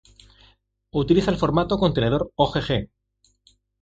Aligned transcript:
Utiliza 0.93 1.29
el 1.29 1.37
formato 1.37 1.77
contenedor 1.77 2.31
Ogg. 2.33 2.89